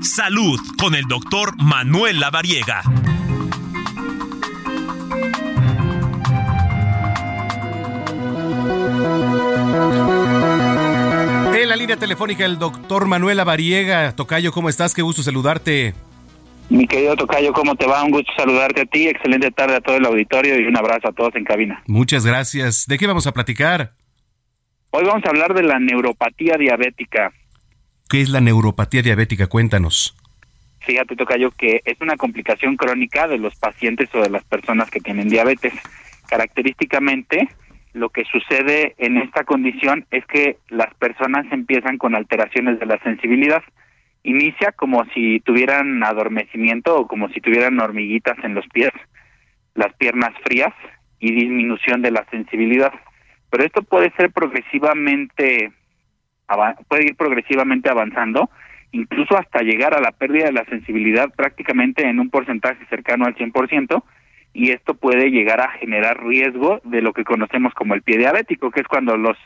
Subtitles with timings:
[0.00, 2.82] Salud con el doctor Manuel Lavariega.
[11.52, 14.14] En la línea telefónica el doctor Manuel Lavariega.
[14.14, 14.94] Tocayo, ¿cómo estás?
[14.94, 15.94] Qué gusto saludarte.
[16.70, 18.04] Mi querido Tocayo, ¿cómo te va?
[18.04, 19.08] Un gusto saludarte a ti.
[19.08, 21.82] Excelente tarde a todo el auditorio y un abrazo a todos en cabina.
[21.88, 22.86] Muchas gracias.
[22.86, 23.94] ¿De qué vamos a platicar?
[24.90, 27.32] Hoy vamos a hablar de la neuropatía diabética.
[28.08, 29.46] ¿Qué es la neuropatía diabética?
[29.46, 30.16] Cuéntanos.
[30.80, 35.00] Fíjate, Tocayo, que es una complicación crónica de los pacientes o de las personas que
[35.00, 35.74] tienen diabetes.
[36.28, 37.48] Característicamente,
[37.92, 42.98] lo que sucede en esta condición es que las personas empiezan con alteraciones de la
[43.02, 43.62] sensibilidad
[44.22, 48.90] inicia como si tuvieran adormecimiento o como si tuvieran hormiguitas en los pies,
[49.74, 50.74] las piernas frías
[51.18, 52.92] y disminución de la sensibilidad.
[53.50, 55.72] Pero esto puede ser progresivamente,
[56.88, 58.50] puede ir progresivamente avanzando,
[58.92, 63.34] incluso hasta llegar a la pérdida de la sensibilidad prácticamente en un porcentaje cercano al
[63.34, 64.02] 100%,
[64.54, 68.70] y esto puede llegar a generar riesgo de lo que conocemos como el pie diabético,
[68.70, 69.36] que es cuando los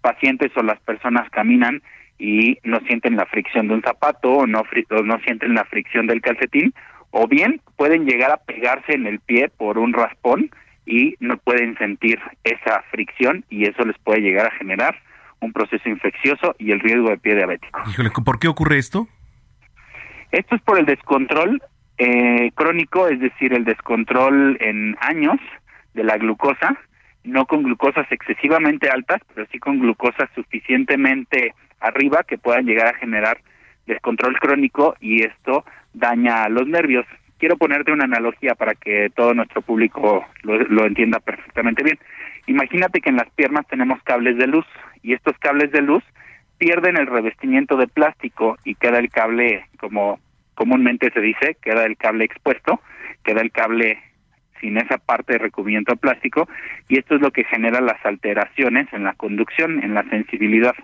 [0.00, 1.82] pacientes o las personas caminan
[2.18, 4.62] y no sienten la fricción de un zapato o no,
[5.04, 6.74] no sienten la fricción del calcetín,
[7.10, 10.50] o bien pueden llegar a pegarse en el pie por un raspón
[10.86, 14.96] y no pueden sentir esa fricción y eso les puede llegar a generar
[15.40, 17.80] un proceso infeccioso y el riesgo de pie diabético.
[17.88, 19.08] Híjole, ¿por qué ocurre esto?
[20.32, 21.62] Esto es por el descontrol
[21.98, 25.38] eh, crónico, es decir, el descontrol en años
[25.94, 26.78] de la glucosa,
[27.24, 32.98] no con glucosas excesivamente altas, pero sí con glucosas suficientemente arriba que puedan llegar a
[32.98, 33.38] generar
[33.86, 37.06] descontrol crónico y esto daña los nervios.
[37.38, 41.98] Quiero ponerte una analogía para que todo nuestro público lo, entienda perfectamente bien.
[42.46, 44.66] Imagínate que en las piernas tenemos cables de luz
[45.02, 46.04] y estos cables de luz
[46.58, 50.20] pierden el revestimiento de plástico y queda el cable, como
[50.54, 52.80] comúnmente se dice, queda el cable expuesto,
[53.24, 53.98] queda el cable
[54.60, 56.48] sin esa parte de recubrimiento de plástico
[56.88, 60.74] y esto es lo que genera las alteraciones en la conducción, en la sensibilidad.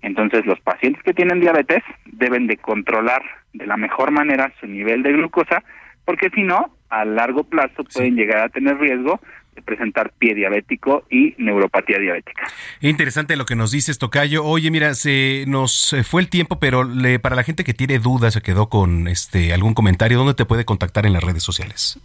[0.00, 5.02] Entonces, los pacientes que tienen diabetes deben de controlar de la mejor manera su nivel
[5.02, 5.62] de glucosa,
[6.04, 9.20] porque si no, a largo plazo pueden llegar a tener riesgo
[9.62, 12.44] presentar pie diabético y neuropatía diabética.
[12.80, 14.44] Interesante lo que nos dices, Tocayo.
[14.44, 18.34] Oye, mira, se nos fue el tiempo, pero le, para la gente que tiene dudas,
[18.34, 22.00] se quedó con este algún comentario, ¿dónde te puede contactar en las redes sociales?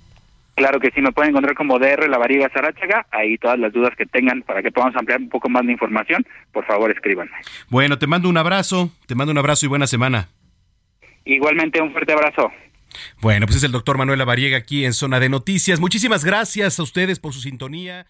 [0.55, 3.07] Claro que sí, me pueden encontrar como DR La Variga Sarachaga.
[3.09, 6.25] Ahí todas las dudas que tengan para que podamos ampliar un poco más de información,
[6.51, 7.31] por favor escríbanme.
[7.69, 10.29] Bueno, te mando un abrazo, te mando un abrazo y buena semana.
[11.25, 12.51] Igualmente, un fuerte abrazo.
[13.21, 15.79] Bueno, pues es el doctor Manuel Lavariega aquí en Zona de Noticias.
[15.79, 18.07] Muchísimas gracias a ustedes por su sintonía.